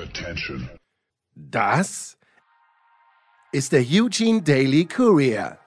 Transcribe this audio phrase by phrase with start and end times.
[0.00, 0.68] Attention.
[1.34, 2.16] Das
[3.52, 5.58] ist der Eugene Daily Courier.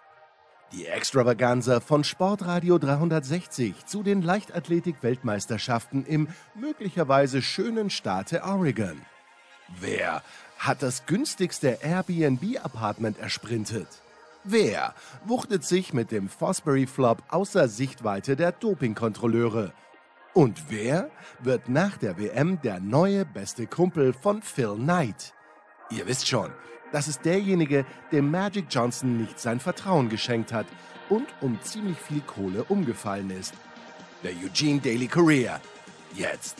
[0.71, 8.99] Die Extravaganza von Sportradio 360 zu den Leichtathletik-Weltmeisterschaften im möglicherweise schönen Staate Oregon.
[9.79, 10.23] Wer
[10.57, 13.87] hat das günstigste Airbnb-Apartment ersprintet?
[14.43, 14.95] Wer
[15.25, 19.73] wuchtet sich mit dem Fosbury Flop außer Sichtweite der Dopingkontrolleure?
[20.33, 21.11] Und wer
[21.43, 25.31] wird nach der WM der neue beste Kumpel von Phil Knight?
[25.91, 26.49] Ihr wisst schon,
[26.91, 30.65] das ist derjenige, dem Magic Johnson nicht sein Vertrauen geschenkt hat
[31.09, 33.53] und um ziemlich viel Kohle umgefallen ist.
[34.23, 35.59] Der Eugene Daily Courier.
[36.15, 36.57] Jetzt.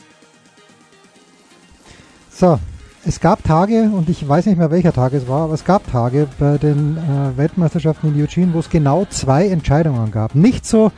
[2.30, 2.60] So,
[3.04, 5.90] es gab Tage, und ich weiß nicht mehr welcher Tag es war, aber es gab
[5.90, 10.36] Tage bei den äh, Weltmeisterschaften in Eugene, wo es genau zwei Entscheidungen gab.
[10.36, 10.92] Nicht so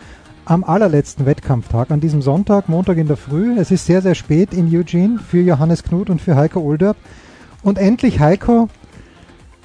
[0.46, 3.58] am allerletzten Wettkampftag, an diesem Sonntag, Montag in der Früh.
[3.58, 6.96] Es ist sehr, sehr spät in Eugene für Johannes Knut und für Heiko Olderb.
[7.62, 8.68] Und endlich, Heiko,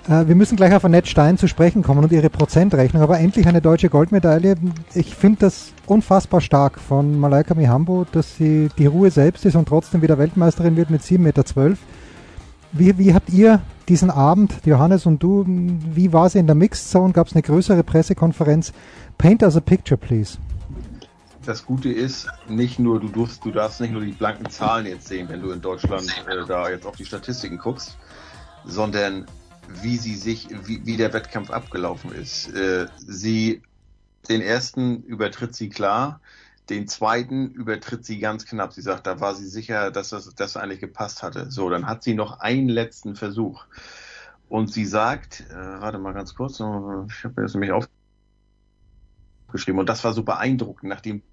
[0.10, 3.48] äh, wir müssen gleich auf Annette Stein zu sprechen kommen und ihre Prozentrechnung, aber endlich
[3.48, 4.56] eine deutsche Goldmedaille.
[4.96, 9.68] Ich finde das unfassbar stark von Malaika Mihambo, dass sie die Ruhe selbst ist und
[9.68, 11.44] trotzdem wieder Weltmeisterin wird mit 7,12 Meter.
[12.72, 16.90] Wie, wie habt ihr diesen Abend, Johannes und du, wie war sie in der Mixed
[16.90, 17.14] Zone?
[17.14, 18.74] Gab es eine größere Pressekonferenz?
[19.20, 20.38] Paint us a picture, please
[21.46, 25.08] das Gute ist, nicht nur, du darfst, du darfst nicht nur die blanken Zahlen jetzt
[25.08, 27.98] sehen, wenn du in Deutschland äh, da jetzt auf die Statistiken guckst,
[28.66, 29.26] sondern
[29.82, 32.54] wie sie sich, wie, wie der Wettkampf abgelaufen ist.
[32.54, 33.62] Äh, sie,
[34.30, 36.22] den ersten übertritt sie klar,
[36.70, 38.74] den zweiten übertritt sie ganz knapp.
[38.74, 41.50] Sie sagt, da war sie sicher, dass das, das eigentlich gepasst hatte.
[41.50, 43.66] So, dann hat sie noch einen letzten Versuch.
[44.48, 47.72] Und sie sagt, äh, warte mal ganz kurz, ich habe mir das nämlich
[49.48, 51.24] aufgeschrieben und das war so beeindruckend, nachdem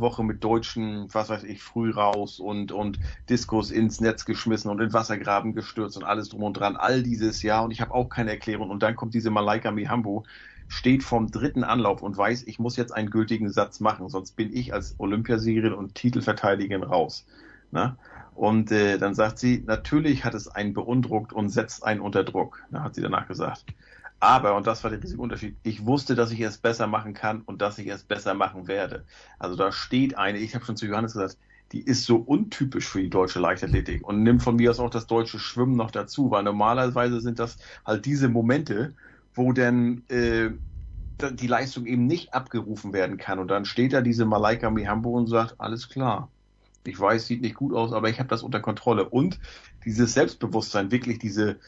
[0.00, 4.80] Woche mit Deutschen, was weiß ich, früh raus und, und Diskos ins Netz geschmissen und
[4.80, 8.08] in Wassergraben gestürzt und alles drum und dran, all dieses Jahr und ich habe auch
[8.08, 10.24] keine Erklärung und dann kommt diese Malaika Mihambo,
[10.68, 14.54] steht vom dritten Anlauf und weiß, ich muss jetzt einen gültigen Satz machen, sonst bin
[14.54, 17.26] ich als Olympiasiegerin und Titelverteidigerin raus.
[17.70, 17.96] Ne?
[18.34, 22.62] Und äh, dann sagt sie, natürlich hat es einen beundruckt und setzt einen unter Druck,
[22.70, 23.64] ne, hat sie danach gesagt.
[24.20, 27.42] Aber, und das war der riesige Unterschied, ich wusste, dass ich es besser machen kann
[27.42, 29.04] und dass ich es besser machen werde.
[29.38, 31.38] Also da steht eine, ich habe schon zu Johannes gesagt,
[31.72, 35.06] die ist so untypisch für die deutsche Leichtathletik und nimmt von mir aus auch das
[35.06, 38.94] deutsche Schwimmen noch dazu, weil normalerweise sind das halt diese Momente,
[39.34, 40.50] wo dann äh,
[41.20, 43.38] die Leistung eben nicht abgerufen werden kann.
[43.38, 46.30] Und dann steht da diese Malaika Mihambo und sagt, alles klar.
[46.84, 49.08] Ich weiß, sieht nicht gut aus, aber ich habe das unter Kontrolle.
[49.08, 49.38] Und
[49.84, 51.58] dieses Selbstbewusstsein, wirklich diese,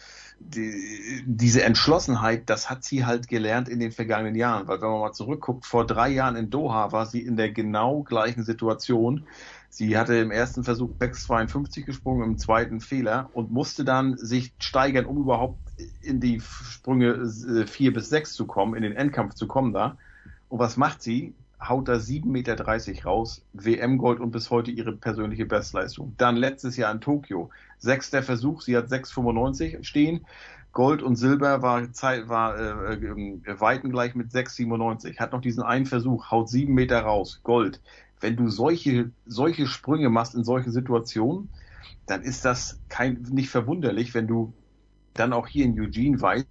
[0.40, 4.66] die, diese Entschlossenheit, das hat sie halt gelernt in den vergangenen Jahren.
[4.66, 8.02] Weil wenn man mal zurückguckt, vor drei Jahren in Doha war sie in der genau
[8.02, 9.26] gleichen Situation.
[9.68, 15.04] Sie hatte im ersten Versuch 6,52 gesprungen, im zweiten Fehler und musste dann sich steigern,
[15.04, 15.58] um überhaupt
[16.02, 17.28] in die Sprünge
[17.66, 19.96] 4 bis 6 zu kommen, in den Endkampf zu kommen da.
[20.48, 21.34] Und was macht sie?
[21.60, 26.14] Haut da 7,30 Meter raus, WM-Gold und bis heute ihre persönliche Bestleistung.
[26.16, 30.26] Dann letztes Jahr in Tokio Sechster Versuch, sie hat 6,95 stehen.
[30.72, 35.18] Gold und Silber war, Zeit, war äh, äh, Weiten gleich mit 6,97.
[35.18, 37.80] Hat noch diesen einen Versuch, haut sieben Meter raus, Gold.
[38.20, 41.48] Wenn du solche, solche Sprünge machst in solchen Situationen,
[42.06, 44.52] dann ist das kein, nicht verwunderlich, wenn du
[45.14, 46.46] dann auch hier in Eugene weißt,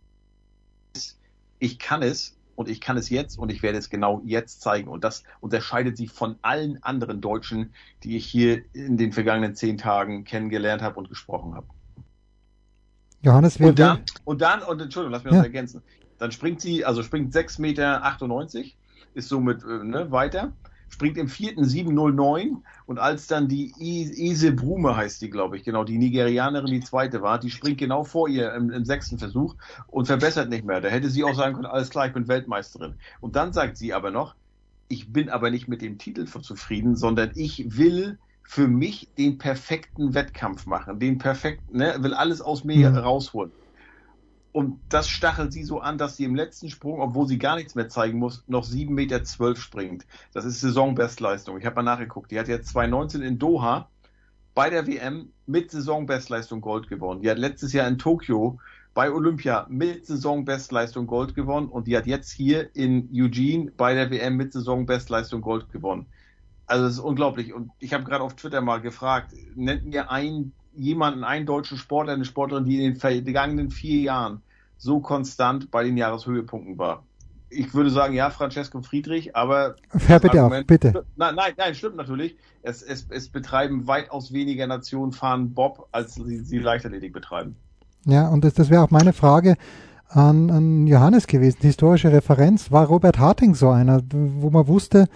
[1.60, 4.90] ich kann es und ich kann es jetzt und ich werde es genau jetzt zeigen.
[4.90, 9.78] Und das unterscheidet sie von allen anderen Deutschen, die ich hier in den vergangenen zehn
[9.78, 11.68] Tagen kennengelernt habe und gesprochen habe.
[13.22, 15.40] Johannes, wir und dann, und dann, und Entschuldigung, lass mich ja.
[15.40, 15.82] das ergänzen.
[16.18, 18.66] Dann springt sie, also springt 6,98 Meter,
[19.14, 20.52] ist somit äh, ne, weiter
[20.90, 25.84] springt im vierten 709 und als dann die Ise Brume heißt die, glaube ich, genau,
[25.84, 29.56] die Nigerianerin, die zweite war, die springt genau vor ihr im, im, sechsten Versuch
[29.88, 30.82] und verbessert nicht mehr.
[30.82, 32.96] Da hätte sie auch sagen können, alles klar, ich bin Weltmeisterin.
[33.22, 34.36] Und dann sagt sie aber noch,
[34.88, 40.16] ich bin aber nicht mit dem Titel zufrieden, sondern ich will für mich den perfekten
[40.16, 42.98] Wettkampf machen, den perfekten, ne, will alles aus mir mhm.
[42.98, 43.52] rausholen.
[44.52, 47.76] Und das stachelt sie so an, dass sie im letzten Sprung, obwohl sie gar nichts
[47.76, 50.06] mehr zeigen muss, noch 7,12 Meter springt.
[50.34, 51.60] Das ist Saisonbestleistung.
[51.60, 52.32] Ich habe mal nachgeguckt.
[52.32, 53.90] Die hat jetzt 2019 in Doha
[54.56, 57.22] bei der WM mit Saisonbestleistung Gold gewonnen.
[57.22, 58.60] Die hat letztes Jahr in Tokio
[58.94, 64.10] bei Olympia mit Saisonbestleistung Gold gewonnen und die hat jetzt hier in Eugene bei der
[64.10, 66.08] WM mit Saisonbestleistung Gold gewonnen.
[66.66, 67.54] Also das ist unglaublich.
[67.54, 72.14] Und ich habe gerade auf Twitter mal gefragt, nennt mir einen jemanden, einen deutschen Sportler,
[72.14, 74.42] eine Sportlerin, die in den vergangenen vier Jahren
[74.78, 77.04] so konstant bei den Jahreshöhepunkten war.
[77.50, 79.76] ich würde sagen, ja, Francesco Friedrich, aber.
[79.92, 81.06] Hör bitte Argument, auf, bitte.
[81.16, 82.36] Nein, nein, nein, stimmt natürlich.
[82.62, 87.56] Es, es, es betreiben weitaus weniger Nationen fahren Bob, als sie, sie Leichtathletik betreiben.
[88.06, 89.56] Ja, und das, das wäre auch meine Frage
[90.08, 91.60] an, an Johannes gewesen.
[91.62, 95.08] Die historische Referenz war Robert Harting so einer, wo man wusste,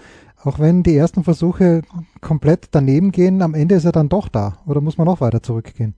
[0.44, 1.82] auch wenn die ersten Versuche
[2.20, 4.58] komplett daneben gehen, am Ende ist er dann doch da.
[4.66, 5.94] Oder muss man noch weiter zurückgehen?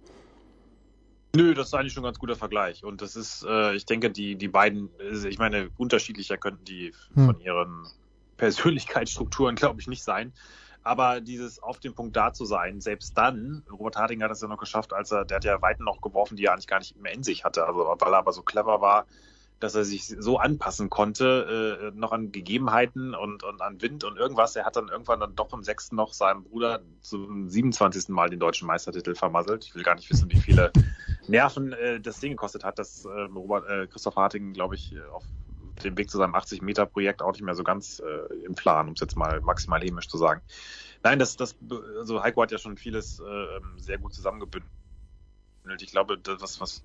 [1.35, 2.85] Nö, das ist eigentlich schon ein ganz guter Vergleich.
[2.85, 4.89] Und das ist, äh, ich denke, die, die beiden,
[5.29, 7.27] ich meine, unterschiedlicher könnten die hm.
[7.27, 7.87] von ihren
[8.37, 10.33] Persönlichkeitsstrukturen, glaube ich, nicht sein.
[10.83, 14.47] Aber dieses auf dem Punkt da zu sein, selbst dann, Robert Harding hat es ja
[14.47, 16.97] noch geschafft, als er, der hat ja Weiten noch geworfen, die er eigentlich gar nicht
[17.01, 17.67] mehr in sich hatte.
[17.67, 19.07] Also, weil er aber so clever war,
[19.59, 24.19] dass er sich so anpassen konnte, äh, noch an Gegebenheiten und, und an Wind und
[24.19, 24.55] irgendwas.
[24.55, 28.09] Er hat dann irgendwann dann doch im sechsten noch seinem Bruder zum 27.
[28.11, 29.65] Mal den deutschen Meistertitel vermasselt.
[29.65, 30.73] Ich will gar nicht wissen, wie viele
[31.27, 35.25] Nerven äh, das Ding gekostet hat, dass äh, Robert, äh, Christoph Harting, glaube ich, auf
[35.85, 39.01] dem Weg zu seinem 80-Meter-Projekt auch nicht mehr so ganz äh, im Plan, um es
[39.01, 40.43] jetzt mal maximal hämisch zu sagen.
[41.03, 41.57] Nein, das, das,
[41.99, 44.71] also Heiko hat ja schon vieles äh, sehr gut zusammengebündelt.
[45.81, 46.83] Ich glaube, das, was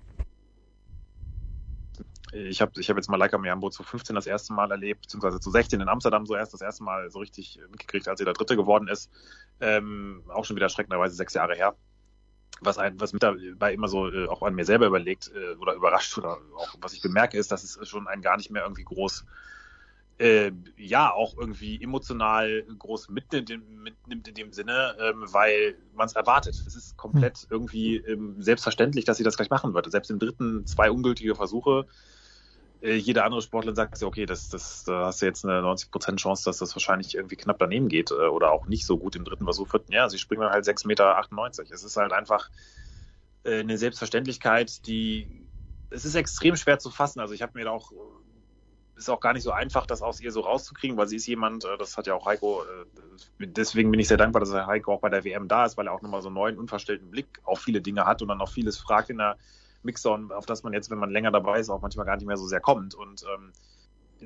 [2.32, 5.38] ich habe ich hab jetzt mal Leica Meambo zu 15 das erste Mal erlebt, beziehungsweise
[5.38, 8.34] zu 16 in Amsterdam so erst das erste Mal so richtig mitgekriegt, als sie der
[8.34, 9.10] Dritte geworden ist.
[9.60, 11.76] Ähm, auch schon wieder schreckenderweise sechs Jahre her.
[12.62, 15.74] Was, ein, was mit dabei immer so äh, auch an mir selber überlegt äh, oder
[15.74, 18.84] überrascht oder auch was ich bemerke, ist, dass es schon einen gar nicht mehr irgendwie
[18.84, 19.26] groß
[20.18, 23.50] äh, ja auch irgendwie emotional groß mitnimmt,
[23.82, 26.54] mitnimmt in dem Sinne, ähm, weil man es erwartet.
[26.66, 27.46] Es ist komplett hm.
[27.50, 29.90] irgendwie ähm, selbstverständlich, dass sie das gleich machen wird.
[29.90, 32.21] Selbst im dritten zwei ungültige Versuche äh,
[32.82, 36.44] jeder andere Sportler sagt sich, okay, das, das, da hast du jetzt eine 90% Chance,
[36.44, 39.44] dass das wahrscheinlich irgendwie knapp daneben geht äh, oder auch nicht so gut im dritten
[39.44, 39.68] Versuch.
[39.68, 41.74] Vierten, ja, sie springen dann halt 6,98 Meter.
[41.74, 42.50] Es ist halt einfach
[43.44, 45.46] äh, eine Selbstverständlichkeit, die
[45.90, 47.20] es ist extrem schwer zu fassen.
[47.20, 47.92] Also ich habe mir da auch
[48.96, 51.64] ist auch gar nicht so einfach, das aus ihr so rauszukriegen, weil sie ist jemand,
[51.64, 52.62] das hat ja auch Heiko,
[53.38, 55.92] deswegen bin ich sehr dankbar, dass Heiko auch bei der WM da ist, weil er
[55.92, 58.78] auch nochmal so einen neuen, unverstellten Blick auf viele Dinge hat und dann auch vieles
[58.78, 59.36] fragt in der
[59.82, 62.36] Mixdown, auf das man jetzt, wenn man länger dabei ist, auch manchmal gar nicht mehr
[62.36, 62.94] so sehr kommt.
[62.94, 63.52] Und ähm,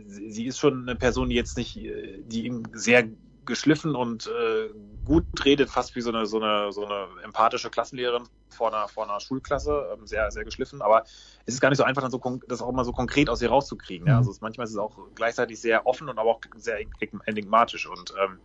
[0.04, 3.08] sie ist schon eine Person, die jetzt nicht, äh, die ihm sehr
[3.46, 4.70] geschliffen und äh,
[5.04, 9.08] gut redet, fast wie so eine, so eine, so eine empathische Klassenlehrerin vor einer, vor
[9.08, 10.82] einer Schulklasse, ähm, sehr, sehr geschliffen.
[10.82, 11.04] Aber
[11.46, 13.48] es ist gar nicht so einfach, dann so das auch mal so konkret aus ihr
[13.48, 14.06] rauszukriegen.
[14.06, 14.14] Ja?
[14.14, 14.18] Mhm.
[14.18, 16.78] Also es, manchmal ist es auch gleichzeitig sehr offen und aber auch sehr
[17.26, 17.88] enigmatisch.
[17.88, 18.40] Und ähm,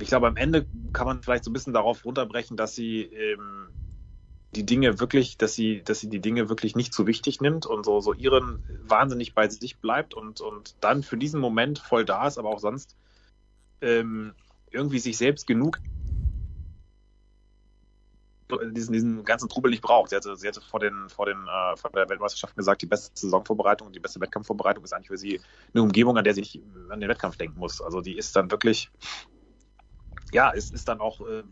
[0.00, 3.68] ich glaube, am Ende kann man vielleicht so ein bisschen darauf runterbrechen, dass sie ähm,
[4.56, 7.84] die Dinge wirklich, dass sie, dass sie die Dinge wirklich nicht zu wichtig nimmt und
[7.84, 12.26] so, so ihren wahnsinnig bei sich bleibt und, und dann für diesen Moment voll da
[12.26, 12.96] ist, aber auch sonst
[13.82, 14.34] ähm,
[14.70, 15.78] irgendwie sich selbst genug
[18.72, 20.10] diesen, diesen ganzen Trubel nicht braucht.
[20.10, 23.10] Sie hatte, sie hatte vor, den, vor, den, äh, vor der Weltmeisterschaft gesagt, die beste
[23.14, 25.40] Saisonvorbereitung, die beste Wettkampfvorbereitung ist eigentlich für sie
[25.74, 27.80] eine Umgebung, an der sie nicht an den Wettkampf denken muss.
[27.82, 28.90] Also die ist dann wirklich
[30.32, 31.44] ja, es ist dann auch, äh,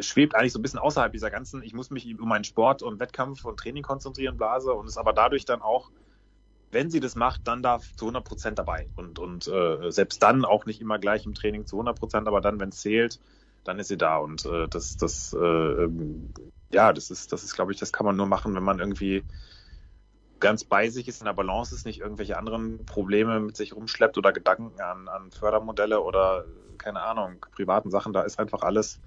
[0.00, 2.98] schwebt eigentlich so ein bisschen außerhalb dieser ganzen, ich muss mich um meinen Sport und
[2.98, 5.90] Wettkampf und Training konzentrieren, Blase, und ist aber dadurch dann auch,
[6.70, 8.88] wenn sie das macht, dann da zu 100 Prozent dabei.
[8.96, 12.40] Und, und äh, selbst dann auch nicht immer gleich im Training zu 100 Prozent, aber
[12.40, 13.20] dann, wenn es zählt,
[13.62, 14.16] dann ist sie da.
[14.16, 16.32] Und äh, das, das, äh, ähm,
[16.72, 19.22] ja, das ist, das ist, glaube ich, das kann man nur machen, wenn man irgendwie
[20.44, 24.18] ganz bei sich ist, in der Balance ist, nicht irgendwelche anderen Probleme mit sich rumschleppt
[24.18, 26.44] oder Gedanken an, an Fördermodelle oder
[26.76, 29.00] keine Ahnung, privaten Sachen, da ist einfach alles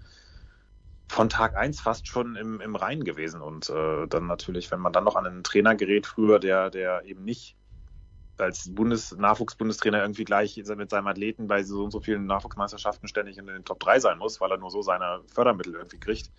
[1.08, 3.42] von Tag eins fast schon im, im Reinen gewesen.
[3.42, 7.06] Und äh, dann natürlich, wenn man dann noch an einen Trainer gerät, früher, der, der
[7.06, 7.56] eben nicht
[8.40, 13.38] als Bundes Nachwuchsbundestrainer irgendwie gleich mit seinem Athleten bei so und so vielen Nachwuchsmeisterschaften ständig
[13.38, 16.32] in den Top 3 sein muss, weil er nur so seine Fördermittel irgendwie kriegt,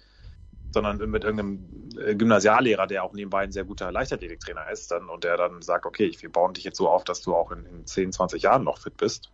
[0.71, 5.25] sondern mit irgendeinem äh, Gymnasiallehrer, der auch nebenbei ein sehr guter Leichtathletiktrainer ist, dann und
[5.25, 7.87] der dann sagt, okay, wir bauen dich jetzt so auf, dass du auch in, in
[7.87, 9.31] 10, 20 Jahren noch fit bist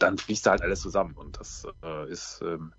[0.00, 1.14] dann fließt da halt alles zusammen.
[1.14, 2.72] Und das äh, ist ähm,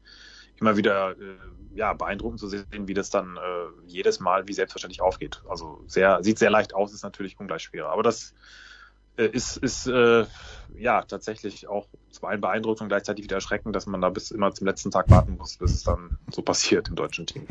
[0.59, 1.37] immer wieder äh,
[1.73, 5.41] ja, beeindruckend zu sehen, wie das dann äh, jedes Mal wie selbstverständlich aufgeht.
[5.49, 7.89] Also sehr, sieht sehr leicht aus, ist natürlich ungleich schwerer.
[7.89, 8.35] Aber das äh,
[9.25, 10.25] ist, ist äh,
[10.77, 14.53] ja tatsächlich auch zum einen beeindruckend und gleichzeitig wieder erschreckend, dass man da bis immer
[14.53, 17.43] zum letzten Tag warten muss, bis es dann so passiert im deutschen Team.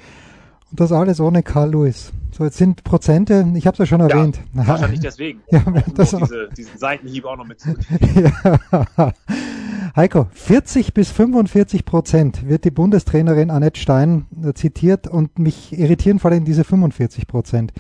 [0.71, 2.13] Und das alles ohne Karl Lewis.
[2.31, 4.41] So, jetzt sind Prozente, ich habe es ja schon erwähnt.
[4.55, 5.43] Ja, wahrscheinlich deswegen.
[5.51, 6.21] Ja, das auch.
[6.21, 7.59] Diese, diesen Seitenhieb auch noch mit.
[8.15, 9.13] ja.
[9.97, 16.21] Heiko, 40 bis 45 Prozent wird die Bundestrainerin Annette Stein äh, zitiert und mich irritieren
[16.21, 17.73] vor allem diese 45 Prozent.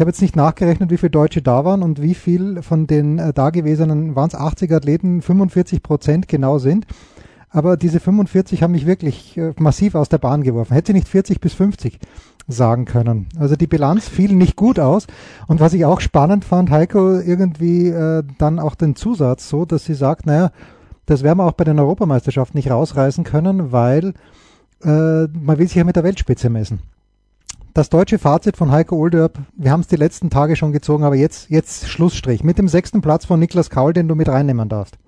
[0.00, 3.18] Ich habe jetzt nicht nachgerechnet, wie viele Deutsche da waren und wie viel von den
[3.18, 6.86] äh, dagewesenen, waren es 80 Athleten, 45 Prozent genau sind.
[7.50, 10.72] aber diese 45 haben mich wirklich äh, massiv aus der Bahn geworfen.
[10.72, 11.98] Hätte sie nicht 40 bis 50
[12.48, 13.28] sagen können.
[13.38, 15.06] Also die Bilanz fiel nicht gut aus.
[15.48, 19.84] Und was ich auch spannend fand, Heiko, irgendwie äh, dann auch den Zusatz so, dass
[19.84, 20.50] sie sagt, naja,
[21.04, 24.14] das werden wir auch bei den Europameisterschaften nicht rausreißen können, weil
[24.82, 26.78] äh, man will sich ja mit der Weltspitze messen.
[27.72, 31.14] Das deutsche Fazit von Heiko Olderb, wir haben es die letzten Tage schon gezogen, aber
[31.14, 32.42] jetzt, jetzt Schlussstrich.
[32.42, 34.98] Mit dem sechsten Platz von Niklas Kaul, den du mit reinnehmen darfst.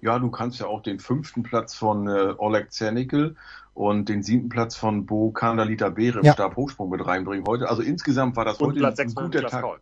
[0.00, 3.34] Ja, du kannst ja auch den fünften Platz von äh, Oleg Zernickel
[3.72, 6.34] und den siebten Platz von Bo Kandalita Beere im ja.
[6.34, 7.68] Stabhochsprung mit reinbringen heute.
[7.68, 9.62] Also insgesamt war das und heute Platz ein guter Tag.
[9.62, 9.80] Kaul.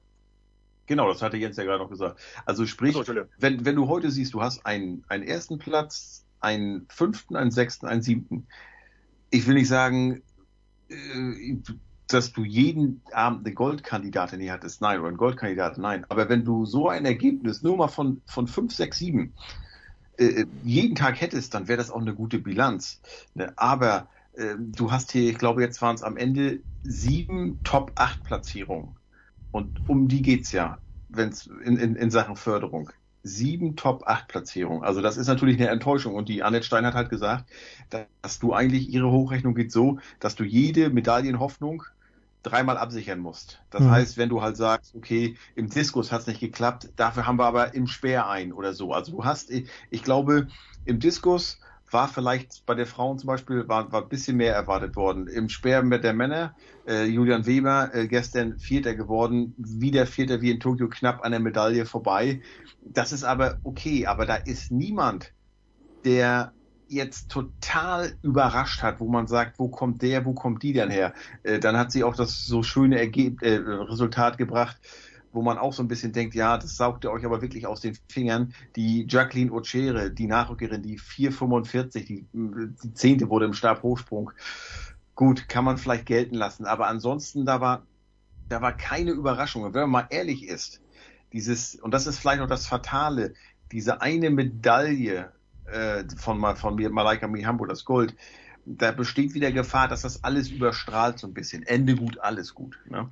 [0.87, 2.19] Genau, das hatte Jens ja gerade noch gesagt.
[2.47, 3.05] Also sprich, so,
[3.39, 7.87] wenn, wenn du heute siehst, du hast einen, einen ersten Platz, einen fünften, einen sechsten,
[7.87, 8.47] einen siebten.
[9.31, 10.23] Ich will nicht sagen,
[12.07, 16.05] dass du jeden Abend eine Goldkandidatin hier hattest, nein, oder einen Goldkandidaten, nein.
[16.09, 19.35] Aber wenn du so ein Ergebnis nur mal von, von 5, 6, 7
[20.19, 23.01] äh, jeden Tag hättest, dann wäre das auch eine gute Bilanz.
[23.35, 23.53] Ne?
[23.57, 28.23] Aber äh, du hast hier, ich glaube, jetzt waren es am Ende sieben Top 8
[28.25, 28.97] Platzierungen.
[29.51, 32.91] Und um die geht's ja, wenn's in, in, in Sachen Förderung
[33.23, 34.83] sieben Top-8-Platzierungen.
[34.83, 36.15] Also das ist natürlich eine Enttäuschung.
[36.15, 37.51] Und die Annette Stein hat halt gesagt,
[38.23, 41.85] dass du eigentlich, ihre Hochrechnung geht so, dass du jede Medaillenhoffnung
[42.43, 43.63] dreimal absichern musst.
[43.71, 43.91] Das mhm.
[43.91, 47.47] heißt, wenn du halt sagst, okay, im Diskus hat es nicht geklappt, dafür haben wir
[47.47, 48.93] aber im Speer ein oder so.
[48.93, 50.49] Also du hast, ich glaube,
[50.85, 51.61] im Diskus
[51.93, 55.27] war vielleicht bei der Frauen zum Beispiel war, war ein bisschen mehr erwartet worden.
[55.27, 56.55] Im Speer mit der Männer,
[56.87, 61.41] äh, Julian Weber äh, gestern Vierter geworden, wieder Vierter wie in Tokio knapp an der
[61.41, 62.41] Medaille vorbei.
[62.81, 65.33] Das ist aber okay, aber da ist niemand,
[66.05, 66.53] der
[66.89, 71.15] jetzt total überrascht hat, wo man sagt, wo kommt der, wo kommt die denn her?
[71.43, 74.77] Äh, dann hat sie auch das so schöne Ergeb äh, Resultat gebracht,
[75.33, 77.81] wo man auch so ein bisschen denkt, ja, das saugt ihr euch aber wirklich aus
[77.81, 78.55] den Fingern.
[78.77, 84.33] Die Jacqueline Ochere, die Nachrückerin, die 4,45, die, die zehnte wurde im Stabhochsprung.
[85.15, 87.87] Gut, kann man vielleicht gelten lassen, aber ansonsten da war,
[88.49, 89.65] da war keine Überraschung.
[89.75, 90.81] Wenn man mal ehrlich ist,
[91.33, 93.35] dieses, und das ist vielleicht noch das Fatale,
[93.73, 95.33] diese eine Medaille
[95.65, 98.15] äh, von, von Malaika Mihambo, das Gold,
[98.65, 101.63] da besteht wieder Gefahr, dass das alles überstrahlt so ein bisschen.
[101.65, 102.79] Ende gut, alles gut.
[102.89, 103.11] Ne?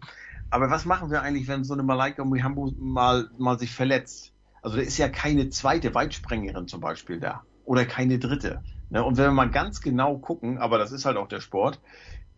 [0.51, 4.33] Aber was machen wir eigentlich, wenn so eine Malaika Mihambo mal, mal sich verletzt?
[4.63, 7.45] Also da ist ja keine zweite Weitsprengerin zum Beispiel da.
[7.65, 8.63] Oder keine dritte.
[8.91, 9.03] Ne?
[9.05, 11.81] Und wenn wir mal ganz genau gucken, aber das ist halt auch der Sport,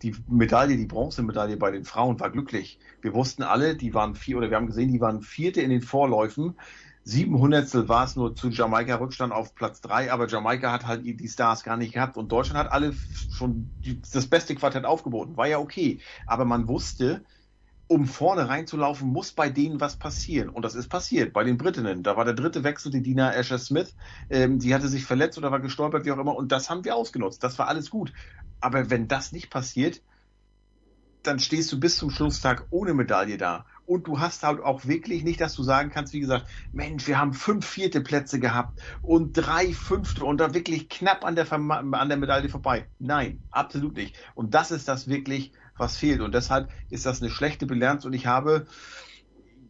[0.02, 2.78] die Medaille, die Bronzemedaille bei den Frauen war glücklich.
[3.00, 5.80] Wir wussten alle, die waren vier, oder wir haben gesehen, die waren vierte in den
[5.80, 6.54] Vorläufen.
[7.04, 11.04] Sieben Hundertstel war es nur zu Jamaika Rückstand auf Platz drei, aber Jamaika hat halt
[11.04, 12.94] die Stars gar nicht gehabt und Deutschland hat alle
[13.32, 13.70] schon
[14.12, 15.36] das beste Quartett aufgeboten.
[15.36, 16.00] War ja okay.
[16.26, 17.24] Aber man wusste,
[17.92, 20.48] um vorne reinzulaufen, muss bei denen was passieren.
[20.48, 22.02] Und das ist passiert bei den Britinnen.
[22.02, 23.94] Da war der dritte Wechsel, die Dina Asher Smith.
[24.30, 26.34] Ähm, die hatte sich verletzt oder war gestolpert, wie auch immer.
[26.34, 27.44] Und das haben wir ausgenutzt.
[27.44, 28.14] Das war alles gut.
[28.62, 30.00] Aber wenn das nicht passiert,
[31.22, 33.66] dann stehst du bis zum Schlusstag ohne Medaille da.
[33.84, 37.18] Und du hast halt auch wirklich nicht, dass du sagen kannst, wie gesagt, Mensch, wir
[37.18, 42.08] haben fünf vierte Plätze gehabt und drei fünfte und da wirklich knapp an der, an
[42.08, 42.86] der Medaille vorbei.
[42.98, 44.16] Nein, absolut nicht.
[44.34, 46.20] Und das ist das wirklich, was fehlt.
[46.20, 48.66] Und deshalb ist das eine schlechte Bilanz und ich habe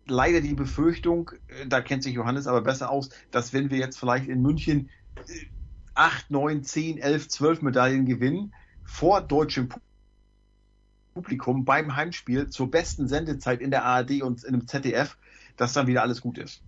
[0.06, 3.98] leider die Befürchtung, äh, da kennt sich Johannes aber besser aus, dass wenn wir jetzt
[3.98, 5.46] vielleicht in München äh,
[5.94, 8.54] acht, neun, zehn, elf, zwölf Medaillen gewinnen,
[8.84, 9.68] vor deutschem
[11.14, 15.16] Publikum beim Heimspiel zur besten Sendezeit in der ARD und in dem ZDF,
[15.56, 16.62] dass dann wieder alles gut ist.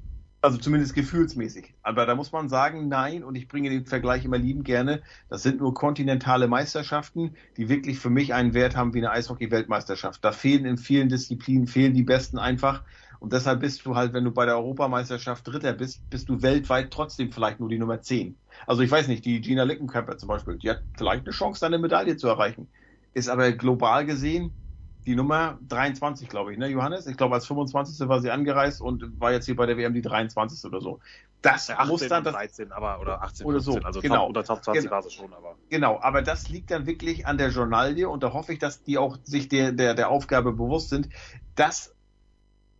[0.45, 1.73] Also zumindest gefühlsmäßig.
[1.83, 5.43] Aber da muss man sagen, nein, und ich bringe den Vergleich immer lieben gerne, das
[5.43, 10.23] sind nur kontinentale Meisterschaften, die wirklich für mich einen Wert haben wie eine Eishockey-Weltmeisterschaft.
[10.23, 12.83] Da fehlen in vielen Disziplinen, fehlen die Besten einfach.
[13.21, 16.91] Und deshalb bist du halt, wenn du bei der Europameisterschaft Dritter bist, bist du weltweit
[16.91, 18.37] trotzdem vielleicht nur die Nummer 10.
[18.67, 21.79] Also ich weiß nicht, die Gina Lickenköpfer zum Beispiel, die hat vielleicht eine Chance, eine
[21.79, 22.69] Medaille zu erreichen.
[23.15, 24.53] Ist aber global gesehen
[25.07, 27.07] die Nummer 23, glaube ich, ne, Johannes?
[27.07, 28.09] Ich glaube, als 25.
[28.09, 30.65] war sie angereist und war jetzt hier bei der WM die 23.
[30.65, 31.01] oder so.
[31.43, 32.25] Das 18 muss dann.
[32.25, 33.87] Das, 13, aber, oder 18, oder 15, so.
[33.87, 34.17] also genau.
[34.17, 34.95] Top, unter Top 20 genau.
[34.95, 35.57] war sie schon, aber.
[35.69, 38.97] Genau, aber das liegt dann wirklich an der Journalie und da hoffe ich, dass die
[38.97, 41.11] auch sich der, der, der Aufgabe bewusst sind,
[41.55, 41.95] das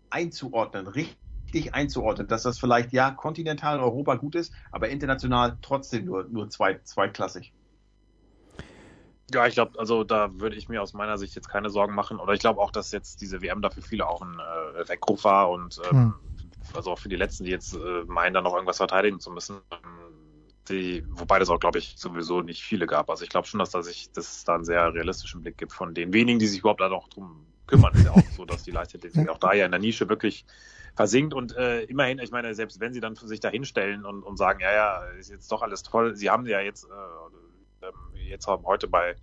[0.09, 6.25] einzuordnen, richtig einzuordnen, dass das vielleicht ja kontinental Europa gut ist, aber international trotzdem nur,
[6.25, 7.53] nur zweit, zweitklassig.
[9.33, 12.19] Ja, ich glaube, also da würde ich mir aus meiner Sicht jetzt keine Sorgen machen.
[12.19, 15.51] Oder ich glaube auch, dass jetzt diese WM dafür viele auch ein äh, Weckruf war
[15.51, 16.15] und ähm, hm.
[16.75, 19.61] also auch für die Letzten, die jetzt äh, meinen, da noch irgendwas verteidigen zu müssen.
[20.69, 23.11] Die, wobei das auch, glaube ich, sowieso nicht viele gab.
[23.11, 25.73] Also ich glaube schon, dass da sich, dass es da einen sehr realistischen Blick gibt
[25.73, 27.95] von den wenigen, die sich überhaupt da noch drum kümmern.
[27.95, 30.45] Ist ja auch so, dass die Leichtathletik auch da ja in der Nische wirklich
[30.95, 34.37] versinkt und äh, immerhin, ich meine, selbst wenn sie dann sich da hinstellen und, und
[34.37, 36.89] sagen, ja, ja, ist jetzt doch alles toll, sie haben ja jetzt, äh,
[37.87, 39.17] ähm, jetzt haben heute bei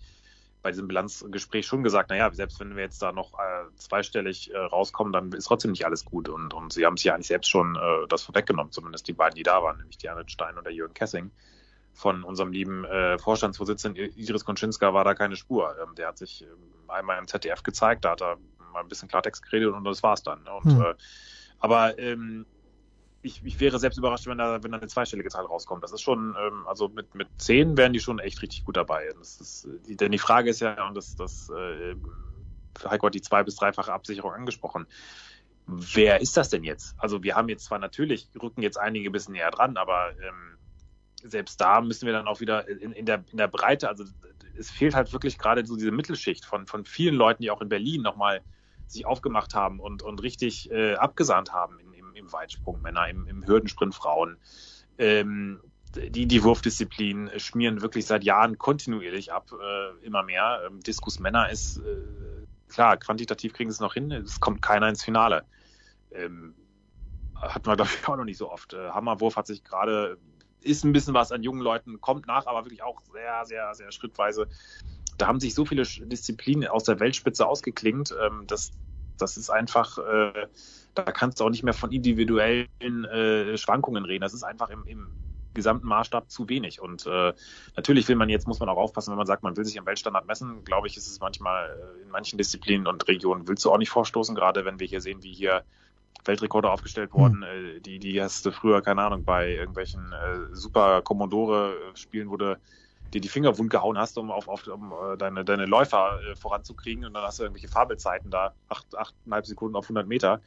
[0.62, 4.58] bei diesem Bilanzgespräch schon gesagt, naja, selbst wenn wir jetzt da noch äh, zweistellig äh,
[4.58, 6.30] rauskommen, dann ist trotzdem nicht alles gut.
[6.30, 9.36] Und, und sie haben sich ja eigentlich selbst schon äh, das vorweggenommen, zumindest die beiden,
[9.36, 11.32] die da waren, nämlich Diane Stein und der Jürgen Kessing.
[11.94, 15.76] Von unserem lieben äh, Vorstandsvorsitzenden Iris Konczynska war da keine Spur.
[15.82, 16.50] Ähm, der hat sich ähm,
[16.88, 18.38] einmal im ZDF gezeigt, da hat er
[18.72, 20.44] mal ein bisschen Klartext geredet und das war's dann.
[20.44, 20.54] Ne?
[20.54, 20.82] Und, mhm.
[20.82, 20.94] äh,
[21.60, 22.46] aber ähm,
[23.22, 25.84] ich, ich wäre selbst überrascht, wenn da, wenn da eine zweistellige Zahl rauskommt.
[25.84, 29.06] Das ist schon, ähm, also mit, mit zehn wären die schon echt richtig gut dabei.
[29.22, 31.96] Ist, die, denn die Frage ist ja, und das, das äh,
[32.84, 34.88] Heiko hat die zwei- bis dreifache Absicherung angesprochen.
[35.68, 36.96] Wer ist das denn jetzt?
[36.98, 40.58] Also wir haben jetzt zwar natürlich, rücken jetzt einige ein bisschen näher dran, aber ähm,
[41.24, 44.04] selbst da müssen wir dann auch wieder in, in, der, in der Breite, also
[44.58, 47.70] es fehlt halt wirklich gerade so diese Mittelschicht von, von vielen Leuten, die auch in
[47.70, 48.42] Berlin nochmal
[48.88, 53.46] sich aufgemacht haben und, und richtig äh, abgesahnt haben in, im Weitsprung Männer, im, im
[53.46, 54.38] Hürdensprint Frauen.
[54.98, 55.60] Ähm,
[55.96, 60.62] die, die Wurfdisziplin schmieren wirklich seit Jahren kontinuierlich ab, äh, immer mehr.
[60.66, 64.88] Ähm, Diskus Männer ist, äh, klar, quantitativ kriegen sie es noch hin, es kommt keiner
[64.88, 65.44] ins Finale.
[66.12, 66.56] Ähm,
[67.36, 68.74] hatten wir, glaube ich, auch noch nicht so oft.
[68.74, 70.18] Äh, Hammerwurf hat sich gerade,
[70.62, 73.92] ist ein bisschen was an jungen Leuten, kommt nach, aber wirklich auch sehr, sehr, sehr
[73.92, 74.48] schrittweise.
[75.18, 78.72] Da haben sich so viele Disziplinen aus der Weltspitze ausgeklingt, ähm, dass
[79.18, 80.48] das ist einfach, äh,
[80.96, 84.22] da kannst du auch nicht mehr von individuellen äh, Schwankungen reden.
[84.22, 85.08] Das ist einfach im, im
[85.54, 86.82] gesamten Maßstab zu wenig.
[86.82, 87.34] Und äh,
[87.76, 89.86] natürlich will man jetzt, muss man auch aufpassen, wenn man sagt, man will sich am
[89.86, 93.72] Weltstandard messen, glaube ich, ist es manchmal äh, in manchen Disziplinen und Regionen willst du
[93.72, 95.64] auch nicht vorstoßen, gerade wenn wir hier sehen, wie hier
[96.26, 97.78] Weltrekorde aufgestellt wurden, hm.
[97.78, 102.58] äh, die, die hast du früher, keine Ahnung, bei irgendwelchen äh, Super Commodore-Spielen, wo du
[103.14, 106.36] dir die Finger wund gehauen hast, um auf, auf um, äh, deine, deine Läufer äh,
[106.36, 110.42] voranzukriegen und dann hast du irgendwelche Fabelzeiten da, acht, achteinhalb Sekunden auf 100 Meter.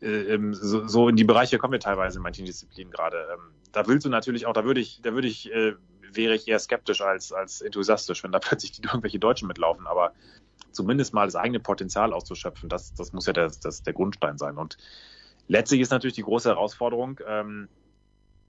[0.00, 3.26] Äh, ähm, so, so in die Bereiche kommen wir teilweise in manchen Disziplinen gerade.
[3.32, 5.74] Ähm, da willst du natürlich auch, da würde ich, da würde ich, äh,
[6.12, 10.12] wäre ich eher skeptisch als, als enthusiastisch, wenn da plötzlich die, irgendwelche Deutschen mitlaufen, aber
[10.72, 14.56] zumindest mal das eigene Potenzial auszuschöpfen, das, das muss ja der, das, der Grundstein sein.
[14.56, 14.78] Und
[15.48, 17.68] letztlich ist natürlich die große Herausforderung, ähm,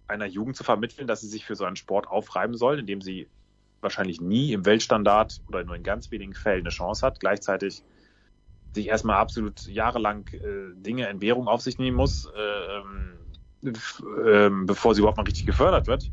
[0.08, 3.28] einer Jugend zu vermitteln, dass sie sich für so einen Sport aufreiben soll, indem sie
[3.80, 7.84] wahrscheinlich nie im Weltstandard oder nur in ganz wenigen Fällen eine Chance hat, gleichzeitig
[8.74, 15.02] sich erstmal absolut jahrelang äh, Dinge, Entbehrung auf sich nehmen muss, äh, äh, bevor sie
[15.02, 16.12] überhaupt mal richtig gefördert wird.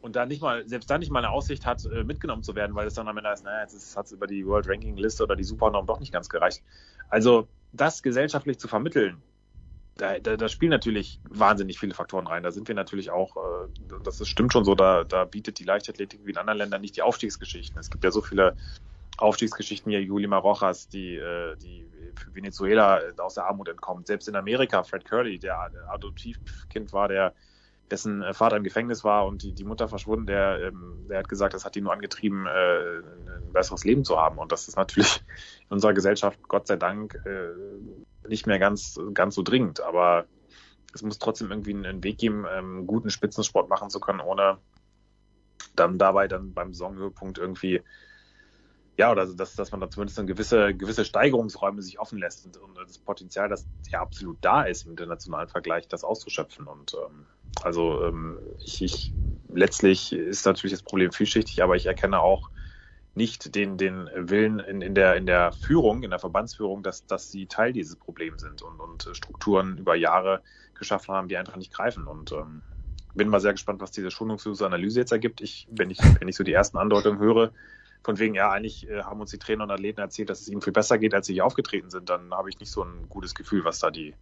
[0.00, 2.76] Und dann nicht mal, selbst dann nicht mal eine Aussicht hat, äh, mitgenommen zu werden,
[2.76, 5.24] weil es dann am Ende heißt, naja, jetzt hat es über die World Ranking Liste
[5.24, 6.62] oder die Supernorm doch nicht ganz gereicht.
[7.08, 9.20] Also das gesellschaftlich zu vermitteln,
[9.96, 12.42] da, da, da spielen natürlich wahnsinnig viele Faktoren rein.
[12.42, 13.68] Da sind wir natürlich auch, äh,
[14.04, 16.96] das ist, stimmt schon so, da, da bietet die Leichtathletik wie in anderen Ländern nicht
[16.96, 17.78] die Aufstiegsgeschichten.
[17.78, 18.56] Es gibt ja so viele
[19.16, 21.86] Aufstiegsgeschichten hier, Julima Rojas, die, äh, die
[22.18, 24.06] für Venezuela aus der Armut entkommt.
[24.06, 27.34] Selbst in Amerika, Fred Curley, der Adoptivkind war, der
[27.90, 31.54] dessen Vater im Gefängnis war und die, die Mutter verschwunden, der, ähm, der hat gesagt,
[31.54, 34.38] das hat ihn nur angetrieben, äh, ein besseres Leben zu haben.
[34.38, 35.22] Und das ist natürlich
[35.68, 39.80] in unserer Gesellschaft, Gott sei Dank, äh, nicht mehr ganz, ganz so dringend.
[39.80, 40.26] Aber
[40.94, 44.58] es muss trotzdem irgendwie einen Weg geben, ähm, guten Spitzensport machen zu können, ohne
[45.74, 47.82] dann dabei dann beim Saisonhöhepunkt irgendwie
[48.96, 52.56] ja, oder dass, dass man da zumindest dann gewisse, gewisse Steigerungsräume sich offen lässt und,
[52.56, 56.66] und das Potenzial, das ja absolut da ist im internationalen Vergleich, das auszuschöpfen.
[56.66, 57.26] Und ähm,
[57.62, 59.12] also ähm, ich, ich
[59.52, 62.50] letztlich ist natürlich das Problem vielschichtig, aber ich erkenne auch
[63.14, 67.30] nicht den, den Willen in, in, der, in der Führung, in der Verbandsführung, dass, dass
[67.30, 70.42] sie Teil dieses Problems sind und, und Strukturen über Jahre
[70.74, 72.06] geschaffen haben, die einfach nicht greifen.
[72.06, 72.62] Und ähm,
[73.14, 75.40] bin mal sehr gespannt, was diese schonungslose Analyse jetzt ergibt.
[75.40, 77.52] Ich, wenn ich, wenn ich so die ersten Andeutungen höre,
[78.02, 80.62] von wegen, ja, eigentlich äh, haben uns die Trainer und Athleten erzählt, dass es ihnen
[80.62, 83.34] viel besser geht, als sie hier aufgetreten sind, dann habe ich nicht so ein gutes
[83.34, 84.14] Gefühl, was da die,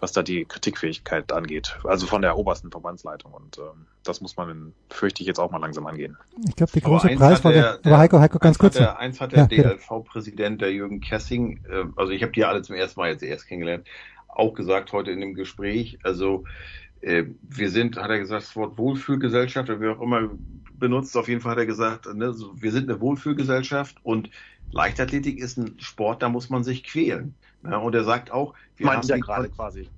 [0.00, 1.78] was da die Kritikfähigkeit angeht.
[1.84, 3.32] Also von der obersten Verbandsleitung.
[3.32, 6.16] Und ähm, das muss man, fürchte ich, jetzt auch mal langsam angehen.
[6.48, 8.74] Ich glaube, die große Preisfrage, aber Heiko, Heiko, ganz kurz.
[8.74, 12.62] Der, eins hat der ja, DLV-Präsident, der Jürgen Kessing, äh, also ich habe die alle
[12.62, 13.86] zum ersten Mal jetzt erst kennengelernt,
[14.28, 18.78] auch gesagt heute in dem Gespräch, also äh, wir sind, hat er gesagt, das Wort
[18.78, 20.30] Wohlfühlgesellschaft, oder wie auch immer
[20.78, 24.30] benutzt, auf jeden Fall hat er gesagt, ne, wir sind eine Wohlfühlgesellschaft und
[24.70, 27.34] Leichtathletik ist ein Sport, da muss man sich quälen.
[27.62, 27.78] Ne?
[27.78, 29.88] Und er sagt auch, wir Meint haben ja gerade quasi.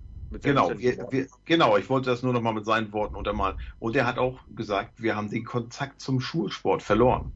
[0.42, 3.56] Genau, wir, wir, genau, ich wollte das nur noch mal mit seinen Worten untermalen.
[3.78, 7.32] Und er hat auch gesagt, wir haben den Kontakt zum Schulsport verloren.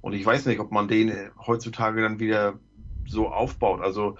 [0.00, 1.12] Und ich weiß nicht, ob man den
[1.46, 2.54] heutzutage dann wieder
[3.06, 3.80] so aufbaut.
[3.80, 4.16] Also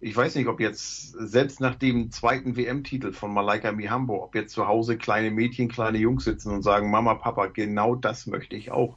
[0.00, 4.52] ich weiß nicht, ob jetzt selbst nach dem zweiten WM-Titel von Malaika Mihambo, ob jetzt
[4.52, 8.70] zu Hause kleine Mädchen, kleine Jungs sitzen und sagen, Mama, Papa, genau das möchte ich
[8.70, 8.96] auch.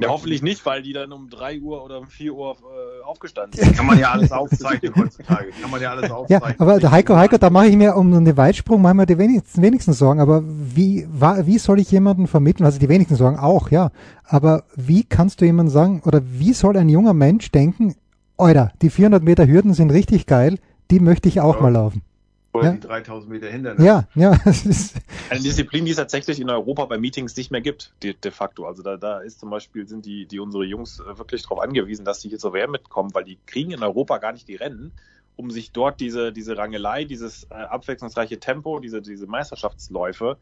[0.00, 3.60] Ja, hoffentlich nicht, weil die dann um drei Uhr oder um vier Uhr äh, aufgestanden
[3.62, 3.76] sind.
[3.76, 5.50] Kann man ja alles aufzeichnen heutzutage.
[5.60, 6.50] Kann man ja alles aufzeichnen.
[6.50, 9.62] Ja, aber der Heiko, Heiko, da mache ich mir um den Weitsprung manchmal die wenigsten,
[9.62, 10.20] wenigsten Sorgen.
[10.20, 12.66] Aber wie, wie soll ich jemanden vermitteln?
[12.66, 13.90] Also die wenigsten Sorgen auch, ja.
[14.24, 17.94] Aber wie kannst du jemandem sagen, oder wie soll ein junger Mensch denken,
[18.36, 20.58] Alter, die 400 Meter Hürden sind richtig geil,
[20.90, 21.62] die möchte ich auch ja.
[21.62, 22.02] mal laufen.
[22.52, 22.72] Oder ja.
[22.72, 23.84] die 3000 Meter Hindernis.
[23.84, 24.30] Ja, ja.
[25.30, 28.66] Eine Disziplin, die es tatsächlich in Europa bei Meetings nicht mehr gibt, de, de facto.
[28.66, 32.04] Also da, da ist zum Beispiel, sind die, die unsere Jungs äh, wirklich darauf angewiesen,
[32.04, 34.92] dass sie hier zur WM mitkommen, weil die kriegen in Europa gar nicht die Rennen,
[35.36, 40.38] um sich dort diese, diese Rangelei, dieses äh, abwechslungsreiche Tempo, diese, diese Meisterschaftsläufe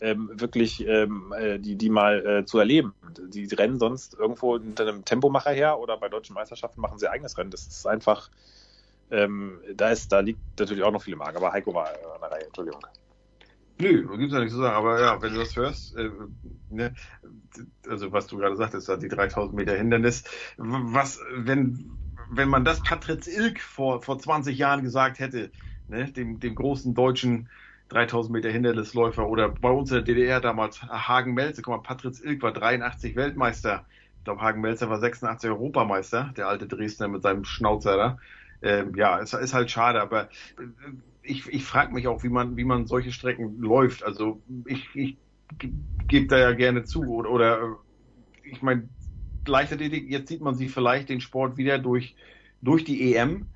[0.00, 2.94] ähm, wirklich ähm, äh, die, die mal äh, zu erleben.
[3.28, 7.38] Die rennen sonst irgendwo hinter einem Tempomacher her oder bei deutschen Meisterschaften machen sie eigenes
[7.38, 7.50] Rennen.
[7.50, 8.30] Das ist einfach
[9.10, 12.20] ähm, da, ist, da liegt natürlich auch noch viel im Argen, aber Heiko war an
[12.20, 12.80] der Reihe, Entschuldigung.
[13.78, 16.10] Nö, da gibt's ja nichts zu sagen, aber ja, wenn du das hörst, äh,
[16.70, 16.94] ne,
[17.88, 20.24] also was du gerade sagtest, die 3000 Meter Hindernis,
[20.56, 21.90] was, wenn,
[22.30, 25.50] wenn man das Patritz Ilk vor, vor 20 Jahren gesagt hätte,
[25.88, 27.48] ne, dem, dem großen deutschen
[27.88, 29.28] 3000 Meter Hindernisläufer.
[29.28, 33.16] Oder bei uns in der DDR damals Hagen Melzer, guck mal, Patritz Ilk war 83
[33.16, 33.86] Weltmeister,
[34.18, 38.18] ich glaube Hagen Melzer war 86 Europameister, der alte Dresdner mit seinem Schnauzer da.
[38.62, 40.26] Ähm, ja, es ist halt schade, aber äh,
[41.22, 44.02] ich, ich frage mich auch, wie man, wie man solche Strecken läuft.
[44.02, 45.16] Also ich, ich
[46.08, 47.02] gebe da ja gerne zu.
[47.04, 48.88] Oder, oder äh, ich meine,
[49.46, 52.16] Leichtathletik, jetzt sieht man sie vielleicht den Sport wieder durch,
[52.62, 53.46] durch die EM,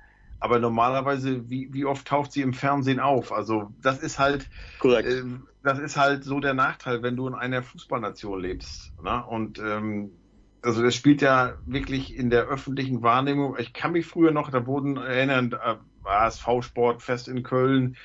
[0.41, 3.31] aber normalerweise, wie, wie oft taucht sie im Fernsehen auf?
[3.31, 4.49] Also das ist halt,
[4.79, 5.07] Korrekt.
[5.07, 5.23] Äh,
[5.63, 8.91] das ist halt so der Nachteil, wenn du in einer Fußballnation lebst.
[9.03, 9.23] Ne?
[9.23, 10.11] Und ähm,
[10.63, 13.55] also das spielt ja wirklich in der öffentlichen Wahrnehmung.
[13.59, 15.75] Ich kann mich früher noch, da wurden erinnern, äh,
[16.07, 17.95] ASV-Sportfest in Köln,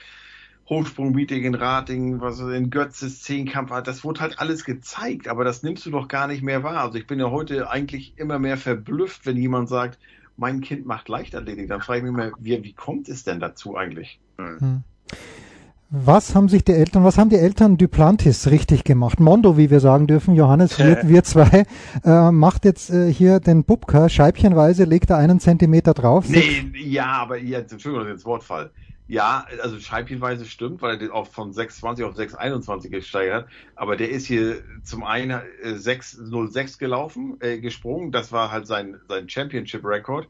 [0.69, 5.87] Hochsprung-Meeting in Ratingen, was in Götzes Zehnkampf, das wurde halt alles gezeigt, aber das nimmst
[5.87, 6.83] du doch gar nicht mehr wahr.
[6.83, 9.99] Also ich bin ja heute eigentlich immer mehr verblüfft, wenn jemand sagt,
[10.37, 11.69] mein Kind macht Leichtathletik.
[11.69, 14.21] Dann frage ich mich immer, wie, wie kommt es denn dazu eigentlich?
[14.39, 14.83] Hm.
[15.89, 19.21] Was haben sich die Eltern, was haben die Eltern Duplantis richtig gemacht?
[19.21, 21.65] Mondo, wie wir sagen dürfen, Johannes, wir, wir zwei,
[22.05, 26.29] äh, macht jetzt äh, hier den Bubka scheibchenweise, legt da einen Zentimeter drauf.
[26.29, 28.71] Nee, ja, aber jetzt, Entschuldigung, das Wortfall.
[29.09, 33.53] Ja, also scheibchenweise stimmt, weil er auch von 6,20 auf 6,21 gesteigert hat.
[33.77, 35.31] Aber der ist hier zum einen
[35.63, 38.11] äh, 6,06 gelaufen, äh, gesprungen.
[38.11, 40.29] Das war halt sein, sein Championship-Rekord.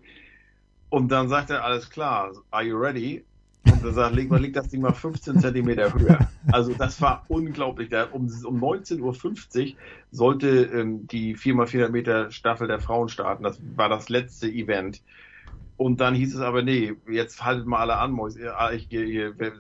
[0.91, 3.25] Und dann sagt er, alles klar, are you ready?
[3.65, 6.29] Und er sagt, leg mal, leg das Ding mal 15 Zentimeter höher.
[6.53, 7.89] Also das war unglaublich.
[7.89, 9.77] Da, um, um 19.50 Uhr
[10.13, 13.43] sollte ähm, die 4x400 Meter Staffel der Frauen starten.
[13.43, 15.03] Das war das letzte Event.
[15.77, 18.19] Und dann hieß es aber, nee, jetzt haltet mal alle an,
[18.73, 19.53] ich, ich, ich,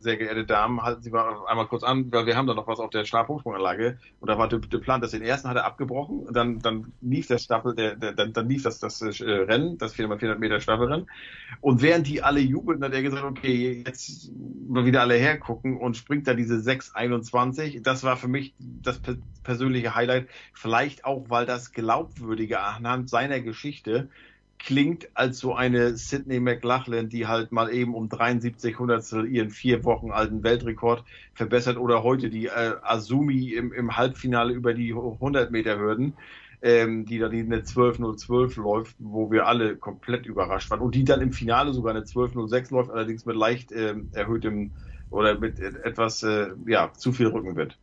[0.00, 2.78] sehr geehrte Damen, halten Sie mal einmal kurz an, weil wir haben da noch was
[2.78, 6.20] auf der Stabhochsprunganlage und da war der, der Plan, dass den ersten hat er abgebrochen
[6.20, 9.76] und dann, dann lief der Staffel, der, der, dann, dann lief das, das äh, Rennen,
[9.78, 11.06] das 4x400 Meter Staffelrennen.
[11.60, 14.30] Und während die alle jubelten, hat er gesagt, okay, jetzt
[14.68, 17.82] mal wieder alle hergucken und springt da diese 6,21.
[17.82, 19.00] Das war für mich das
[19.42, 24.08] persönliche Highlight, vielleicht auch, weil das glaubwürdige anhand seiner Geschichte
[24.58, 29.84] klingt als so eine Sydney McLachlan, die halt mal eben um 73 Hundertstel ihren vier
[29.84, 35.50] Wochen alten Weltrekord verbessert oder heute die äh, Azumi im, im Halbfinale über die 100
[35.50, 36.14] Meter Hürden,
[36.60, 41.20] ähm, die dann eine 12.012 läuft, wo wir alle komplett überrascht waren und die dann
[41.20, 44.72] im Finale sogar eine 12.06 läuft, allerdings mit leicht äh, erhöhtem
[45.10, 47.78] oder mit etwas äh, ja zu viel Rückenwind.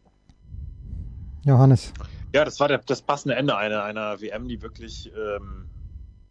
[1.45, 1.93] Johannes.
[2.33, 5.69] Ja, das war der, das passende Ende einer, einer WM, die wirklich ähm,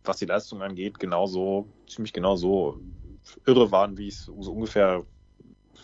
[0.05, 2.79] was die Leistung angeht, genauso, ziemlich genau so
[3.47, 5.05] irre waren, wie ich es so ungefähr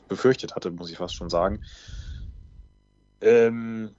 [0.09, 1.63] befürchtet hatte, muss ich fast schon sagen.
[3.21, 3.95] Ähm,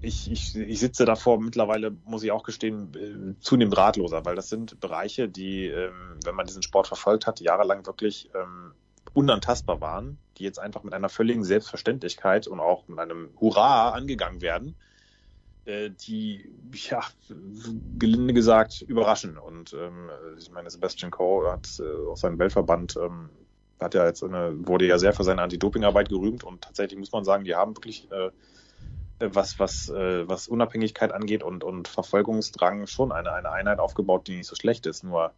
[0.00, 4.48] ich, ich, ich sitze davor mittlerweile, muss ich auch gestehen, äh, zunehmend ratloser, weil das
[4.48, 8.74] sind Bereiche, die, ähm, wenn man diesen Sport verfolgt hat, jahrelang wirklich ähm,
[9.12, 14.40] unantastbar waren, die jetzt einfach mit einer völligen Selbstverständlichkeit und auch mit einem Hurra angegangen
[14.40, 14.76] werden
[15.68, 17.02] die, ja,
[17.98, 19.36] gelinde gesagt, überraschen.
[19.36, 23.28] Und ähm, ich meine, Sebastian Coe hat äh, auch seinen Weltverband, ähm,
[23.80, 27.24] hat ja jetzt eine, wurde ja sehr für seine Anti-Doping-Arbeit gerühmt und tatsächlich muss man
[27.24, 28.30] sagen, die haben wirklich äh,
[29.20, 34.36] was, was, äh, was Unabhängigkeit angeht und, und Verfolgungsdrang schon eine, eine Einheit aufgebaut, die
[34.36, 35.04] nicht so schlecht ist.
[35.04, 35.32] Nur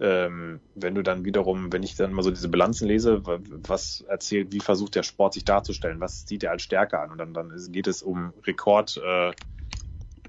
[0.00, 4.52] ähm, wenn du dann wiederum, wenn ich dann mal so diese Bilanzen lese, was erzählt,
[4.52, 7.12] wie versucht der Sport sich darzustellen, was sieht er als Stärke an?
[7.12, 9.32] Und dann, dann geht es um Rekord, äh,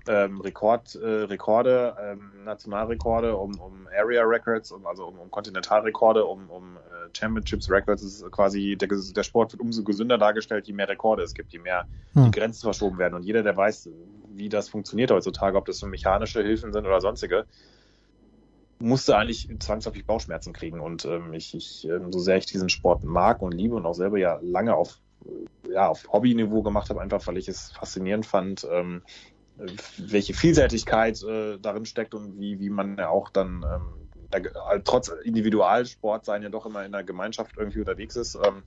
[0.07, 6.25] ähm, Rekord, äh, Rekorde, ähm, Nationalrekorde, um, um Area Records, um, also um, um Kontinentalrekorde,
[6.25, 8.03] um, um äh, Championships Records.
[8.03, 11.53] Das ist quasi der, der Sport wird umso gesünder dargestellt, je mehr Rekorde es gibt,
[11.53, 12.25] je mehr hm.
[12.25, 13.15] die Grenzen verschoben werden.
[13.15, 13.89] Und jeder, der weiß,
[14.29, 17.45] wie das funktioniert heutzutage, ob das so mechanische Hilfen sind oder sonstige,
[18.79, 20.79] musste eigentlich zwangsläufig Bauchschmerzen kriegen.
[20.79, 23.93] Und ähm, ich, ich ähm, so sehr ich diesen Sport mag und liebe und auch
[23.93, 24.99] selber ja lange auf,
[25.69, 29.01] ja, auf Hobbyniveau gemacht habe, einfach weil ich es faszinierend fand, ähm,
[29.97, 34.39] welche Vielseitigkeit äh, darin steckt und wie, wie man ja auch dann ähm, da,
[34.83, 38.35] trotz Individualsport sein ja doch immer in der Gemeinschaft irgendwie unterwegs ist.
[38.35, 38.63] Ähm,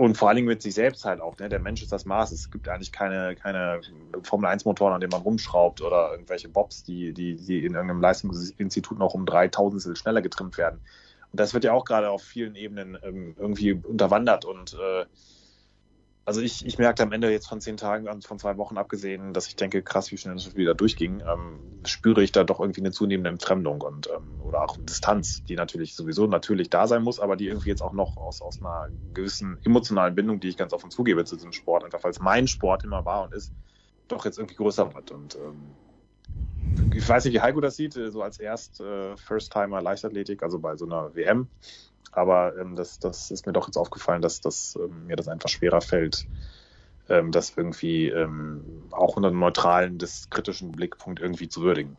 [0.00, 1.36] und vor allen Dingen mit sich selbst halt auch.
[1.36, 1.50] Ne?
[1.50, 2.32] Der Mensch ist das Maß.
[2.32, 3.82] Es gibt eigentlich keine, keine
[4.22, 9.12] Formel-1-Motoren, an denen man rumschraubt oder irgendwelche Bobs, die, die, die in irgendeinem Leistungsinstitut noch
[9.12, 10.80] um drei Tausendstel schneller getrimmt werden.
[11.30, 15.04] Und das wird ja auch gerade auf vielen Ebenen ähm, irgendwie unterwandert und äh,
[16.30, 19.32] also ich, ich merkte am Ende jetzt von zehn Tagen, also von zwei Wochen abgesehen,
[19.32, 22.82] dass ich denke, krass, wie schnell das wieder durchging, ähm, spüre ich da doch irgendwie
[22.82, 27.18] eine zunehmende Entfremdung und ähm, oder auch Distanz, die natürlich sowieso natürlich da sein muss,
[27.18, 30.72] aber die irgendwie jetzt auch noch aus, aus einer gewissen emotionalen Bindung, die ich ganz
[30.72, 33.52] offen zugebe zu diesem Sport, einfach weil es mein Sport immer war und ist,
[34.06, 35.10] doch jetzt irgendwie größer wird.
[35.10, 40.44] Und ähm, ich weiß nicht, wie Heiko das sieht, so als erst äh, First-Timer Leichtathletik,
[40.44, 41.48] also bei so einer WM
[42.12, 45.48] aber ähm, das, das ist mir doch jetzt aufgefallen, dass, dass ähm, mir das einfach
[45.48, 46.26] schwerer fällt,
[47.08, 51.96] ähm, das irgendwie ähm, auch unter einem neutralen, des kritischen Blickpunkt irgendwie zu würdigen.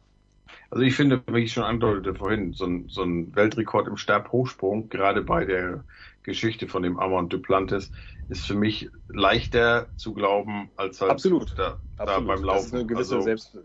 [0.69, 4.89] Also ich finde, wie ich schon andeutete vorhin, so ein, so ein Weltrekord im Stabhochsprung,
[4.89, 5.86] gerade bei der
[6.24, 7.91] Geschichte von dem Amon Duplantis,
[8.30, 11.54] ist für mich leichter zu glauben, als halt Absolut.
[11.58, 12.30] Da, Absolut.
[12.30, 12.58] da beim Laufen.
[12.58, 13.58] Das ist eine gewisse also, Selbst,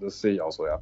[0.00, 0.80] das sehe ich auch so, ja.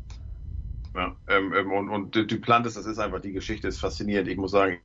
[0.95, 4.29] Ja, ähm, ähm und, und Duplantis, das ist einfach, die Geschichte ist faszinierend.
[4.29, 4.81] Ich muss sagen,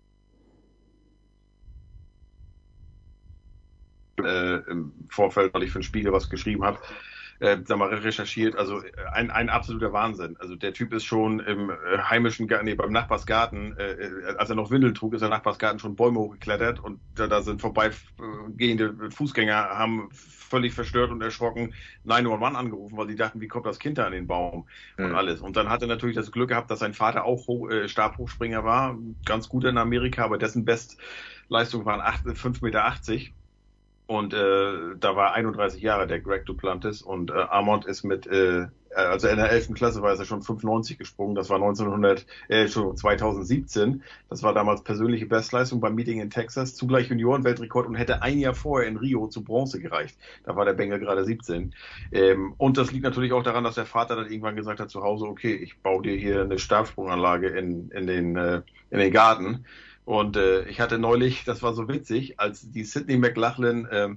[4.25, 6.79] äh, im Vorfeld, weil ich für den Spiegel was geschrieben habe,
[7.39, 8.55] äh, sag mal, recherchiert.
[8.55, 10.37] Also äh, ein, ein absoluter Wahnsinn.
[10.39, 14.49] Also der Typ ist schon im äh, heimischen Garten, nee, beim Nachbarsgarten, äh, äh, als
[14.49, 19.11] er noch Windeln trug, ist der Nachbarsgarten schon Bäume hochgeklettert und da, da sind vorbeigehende
[19.11, 23.97] Fußgänger, haben völlig verstört und erschrocken 911 angerufen, weil sie dachten, wie kommt das Kind
[23.97, 25.15] da an den Baum und mhm.
[25.15, 25.41] alles.
[25.41, 28.63] Und dann hat er natürlich das Glück gehabt, dass sein Vater auch Hoch, äh, Stabhochspringer
[28.63, 32.85] war, ganz gut in Amerika, aber dessen Bestleistung waren 5,80 Meter.
[34.13, 38.67] Und äh, da war 31 Jahre der Greg Duplantis und äh, Armand ist mit, äh,
[38.95, 39.73] also in der 11.
[39.73, 44.03] Klasse war er schon 95 gesprungen, das war 1900, äh, schon 2017.
[44.29, 48.53] Das war damals persönliche Bestleistung beim Meeting in Texas, zugleich Juniorenweltrekord und hätte ein Jahr
[48.53, 50.15] vorher in Rio zu Bronze gereicht.
[50.43, 51.73] Da war der Bengel gerade 17.
[52.11, 55.01] Ähm, und das liegt natürlich auch daran, dass der Vater dann irgendwann gesagt hat zu
[55.01, 59.65] Hause, okay, ich baue dir hier eine Stabsprunganlage in, in, den, äh, in den Garten.
[60.05, 64.09] Und äh, ich hatte neulich, das war so witzig, als die Sydney McLachlan äh,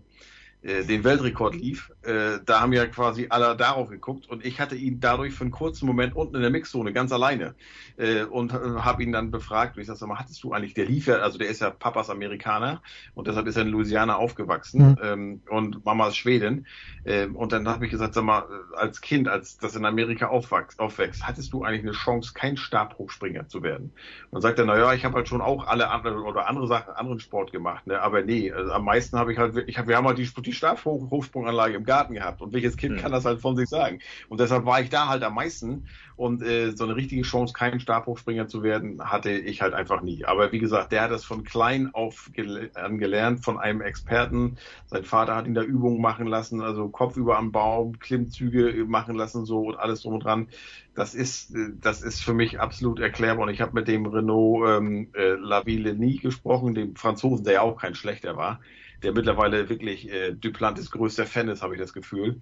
[0.67, 5.01] den Weltrekord lief, äh, da haben ja quasi alle darauf geguckt und ich hatte ihn
[5.01, 7.55] dadurch für einen kurzen Moment unten in der Mixzone ganz alleine
[7.97, 9.77] äh, und äh, habe ihn dann befragt.
[9.77, 12.11] Und ich sag mal, hattest du eigentlich, der lief ja, also der ist ja Papas
[12.11, 12.83] Amerikaner
[13.15, 14.97] und deshalb ist er in Louisiana aufgewachsen mhm.
[15.03, 16.67] ähm, und Mama ist Schwedin.
[17.05, 20.29] Äh, und dann habe ich gesagt, sag mal, äh, als Kind, als das in Amerika
[20.29, 23.93] aufwächst, aufwächst, hattest du eigentlich eine Chance, kein Stabhochspringer zu werden?
[24.31, 27.21] Und sagt er, naja, ich habe halt schon auch alle andere oder andere Sachen, anderen
[27.21, 28.01] Sport gemacht, ne?
[28.01, 30.53] aber nee, also am meisten habe ich halt, ich hab, wir haben halt die, die
[30.57, 32.43] Stabhochsprunganlage im Garten gehabt.
[32.43, 33.01] Und welches Kind mhm.
[33.01, 34.01] kann das halt von sich sagen?
[34.29, 35.87] Und deshalb war ich da halt am meisten.
[36.17, 40.25] Und äh, so eine richtige Chance, kein Stabhochspringer zu werden, hatte ich halt einfach nie.
[40.25, 44.57] Aber wie gesagt, der hat das von klein auf gelernt, von einem Experten.
[44.87, 49.15] Sein Vater hat ihn da Übungen machen lassen, also Kopf über am Baum, Klimmzüge machen
[49.15, 50.49] lassen, so und alles drum und dran.
[50.95, 53.47] Das ist, äh, das ist für mich absolut erklärbar.
[53.47, 57.61] Und ich habe mit dem Renault ähm, äh, Laville nie gesprochen, dem Franzosen, der ja
[57.61, 58.61] auch kein schlechter war
[59.03, 62.41] der mittlerweile wirklich äh, Duplantis größter Fan ist, habe ich das Gefühl.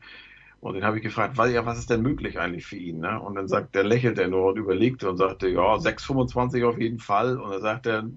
[0.60, 3.00] Und den habe ich gefragt, was, ja, was ist denn möglich eigentlich für ihn?
[3.00, 3.20] Ne?
[3.20, 7.00] Und dann sagt, der lächelt er nur und überlegte und sagte, ja, 6,25 auf jeden
[7.00, 7.38] Fall.
[7.38, 8.08] Und dann sagt er,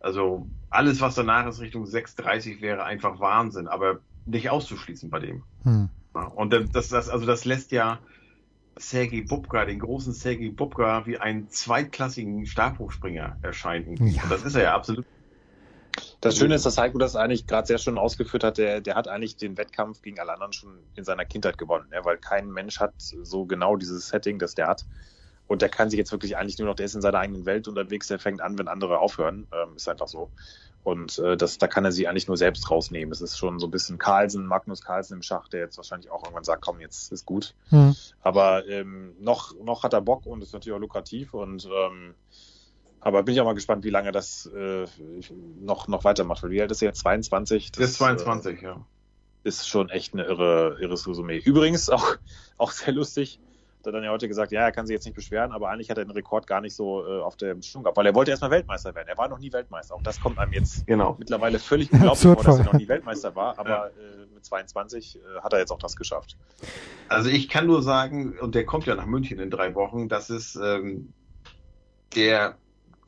[0.00, 5.42] also alles, was danach ist Richtung 6,30 wäre einfach Wahnsinn, aber nicht auszuschließen bei dem.
[5.62, 5.88] Hm.
[6.34, 7.98] Und das, das, also das lässt ja
[8.76, 13.96] Sergei Bubka, den großen Sergei Bubka, wie einen zweitklassigen Stabhochspringer erscheinen.
[14.06, 14.22] Ja.
[14.22, 15.06] Und das ist er ja absolut
[16.20, 18.58] das Schöne ist, dass Heiko das eigentlich gerade sehr schön ausgeführt hat.
[18.58, 22.04] Der, der hat eigentlich den Wettkampf gegen alle anderen schon in seiner Kindheit gewonnen, ja,
[22.04, 24.84] weil kein Mensch hat so genau dieses Setting, das der hat.
[25.46, 27.68] Und der kann sich jetzt wirklich eigentlich nur noch, der ist in seiner eigenen Welt
[27.68, 29.46] unterwegs, der fängt an, wenn andere aufhören.
[29.52, 30.30] Ähm, ist einfach so.
[30.84, 33.12] Und äh, das, da kann er sich eigentlich nur selbst rausnehmen.
[33.12, 36.22] Es ist schon so ein bisschen Carlsen, Magnus Carlsen im Schach, der jetzt wahrscheinlich auch
[36.22, 37.54] irgendwann sagt, komm, jetzt ist gut.
[37.70, 37.94] Hm.
[38.22, 42.14] Aber ähm, noch, noch hat er Bock und ist natürlich auch lukrativ und ähm,
[43.08, 44.84] aber bin ich auch mal gespannt, wie lange das äh,
[45.60, 46.42] noch, noch weitermacht.
[46.42, 47.00] Weil wie alt ist er jetzt?
[47.00, 47.72] 22?
[47.72, 48.86] Das, ist 22, äh, ja.
[49.44, 51.38] Ist schon echt ein irre, irres Resümee.
[51.38, 52.16] Übrigens auch,
[52.58, 53.40] auch sehr lustig.
[53.78, 55.88] Hat er dann ja heute gesagt, ja, er kann sich jetzt nicht beschweren, aber eigentlich
[55.88, 58.32] hat er den Rekord gar nicht so äh, auf der Stimmung gehabt, weil er wollte
[58.32, 59.08] erstmal Weltmeister werden.
[59.08, 59.94] Er war noch nie Weltmeister.
[59.94, 61.16] Auch das kommt einem jetzt genau.
[61.18, 63.86] mittlerweile völlig unglaublich vor, dass er noch nie Weltmeister war, aber ja.
[63.86, 66.36] äh, mit 22 äh, hat er jetzt auch das geschafft.
[67.08, 70.28] Also ich kann nur sagen, und der kommt ja nach München in drei Wochen, das
[70.28, 71.12] ist ähm,
[72.14, 72.56] der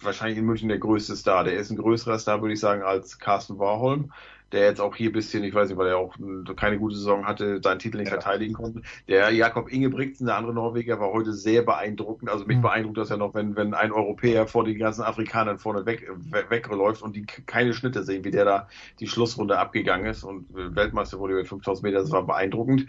[0.00, 1.44] wahrscheinlich in München der größte Star.
[1.44, 4.12] Der ist ein größerer Star, würde ich sagen, als Carsten Warholm
[4.52, 6.14] der jetzt auch hier bisschen, ich weiß nicht, weil er auch
[6.56, 8.14] keine gute Saison hatte, seinen Titel nicht ja.
[8.14, 8.82] verteidigen konnte.
[9.08, 12.30] Der Jakob Ingebrigtsen, der andere Norweger, war heute sehr beeindruckend.
[12.30, 12.62] Also mich mhm.
[12.62, 16.46] beeindruckt das ja noch, wenn, wenn ein Europäer vor den ganzen Afrikanern vorne weg, weg,
[16.50, 20.74] wegläuft und die keine Schnitte sehen, wie der da die Schlussrunde abgegangen ist und äh,
[20.74, 22.86] Weltmeister wurde über 5000 Meter, das war beeindruckend.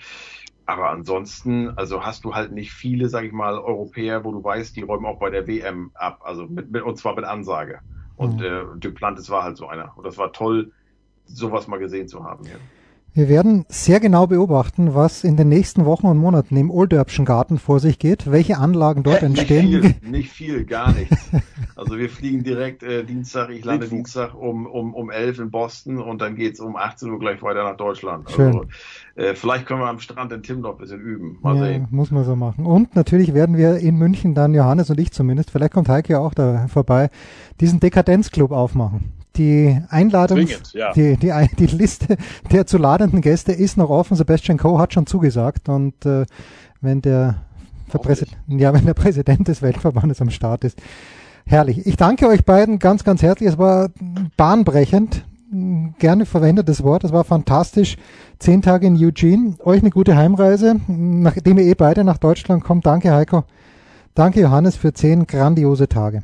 [0.71, 4.73] Aber ansonsten, also hast du halt nicht viele, sag ich mal, Europäer, wo du weißt,
[4.73, 7.81] die räumen auch bei der WM ab, also mit, mit und zwar mit Ansage.
[8.15, 8.45] Und mhm.
[8.45, 9.91] äh, Duplantis war halt so einer.
[9.97, 10.71] Und das war toll,
[11.25, 12.45] sowas mal gesehen zu haben.
[12.45, 12.55] Ja.
[13.13, 17.60] Wir werden sehr genau beobachten, was in den nächsten Wochen und Monaten im Olderbschen Garten
[17.60, 19.69] vor sich geht, welche Anlagen dort entstehen.
[19.69, 21.30] Nicht viel, nicht viel, gar nichts.
[21.76, 25.97] Also wir fliegen direkt äh, Dienstag, ich lande Dienstag um, um, um 11 in Boston
[25.97, 28.32] und dann geht's um 18 Uhr gleich weiter nach Deutschland.
[28.32, 28.47] Schön.
[28.47, 28.65] Also
[29.15, 31.38] äh, vielleicht können wir am Strand in Tim noch ein bisschen üben.
[31.41, 31.88] Mal ja, sehen.
[31.91, 32.65] Muss man so machen.
[32.65, 36.34] Und natürlich werden wir in München dann, Johannes und ich zumindest, vielleicht kommt Heike auch
[36.34, 37.10] da vorbei,
[37.60, 40.91] diesen Dekadenzclub aufmachen die Einladung, ja.
[40.93, 42.17] die, die, die Liste
[42.51, 44.17] der zu ladenden Gäste ist noch offen.
[44.17, 46.25] Sebastian Coe hat schon zugesagt und äh,
[46.81, 47.35] wenn der
[48.47, 50.81] ja, wenn der Präsident des Weltverbandes am Start ist.
[51.45, 51.85] Herrlich.
[51.85, 53.49] Ich danke euch beiden ganz, ganz herzlich.
[53.49, 53.89] Es war
[54.37, 55.25] bahnbrechend.
[55.99, 57.03] Gerne verwendetes Wort.
[57.03, 57.97] Es war fantastisch.
[58.39, 59.55] Zehn Tage in Eugene.
[59.63, 60.79] Euch eine gute Heimreise.
[60.87, 62.85] Nachdem ihr eh beide nach Deutschland kommt.
[62.85, 63.43] Danke, Heiko.
[64.13, 66.21] Danke, Johannes, für zehn grandiose Tage.